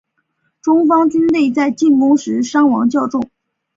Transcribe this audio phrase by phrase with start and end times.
[0.63, 3.29] 中方军队在进攻时伤亡较重。